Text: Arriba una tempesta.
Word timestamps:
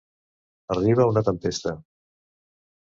Arriba 0.77 1.07
una 1.11 1.25
tempesta. 1.31 1.77